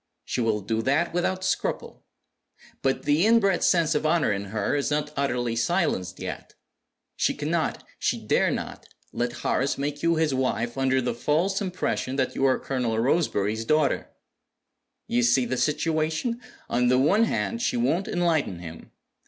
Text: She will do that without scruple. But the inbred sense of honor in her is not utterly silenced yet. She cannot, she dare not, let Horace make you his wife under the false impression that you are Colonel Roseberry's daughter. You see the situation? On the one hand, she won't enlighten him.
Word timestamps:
She 0.25 0.41
will 0.41 0.61
do 0.61 0.81
that 0.81 1.13
without 1.13 1.43
scruple. 1.43 2.07
But 2.81 3.03
the 3.03 3.23
inbred 3.27 3.63
sense 3.63 3.93
of 3.93 4.03
honor 4.03 4.31
in 4.33 4.45
her 4.45 4.75
is 4.75 4.89
not 4.89 5.13
utterly 5.15 5.55
silenced 5.55 6.19
yet. 6.19 6.55
She 7.15 7.35
cannot, 7.35 7.83
she 7.99 8.17
dare 8.25 8.49
not, 8.49 8.89
let 9.13 9.31
Horace 9.45 9.77
make 9.77 10.01
you 10.01 10.15
his 10.15 10.33
wife 10.33 10.75
under 10.75 11.03
the 11.03 11.13
false 11.13 11.61
impression 11.61 12.15
that 12.15 12.33
you 12.33 12.45
are 12.45 12.57
Colonel 12.57 12.97
Roseberry's 12.97 13.63
daughter. 13.63 14.09
You 15.05 15.21
see 15.21 15.45
the 15.45 15.55
situation? 15.55 16.41
On 16.67 16.87
the 16.87 16.97
one 16.97 17.25
hand, 17.25 17.61
she 17.61 17.77
won't 17.77 18.07
enlighten 18.07 18.57
him. 18.57 18.89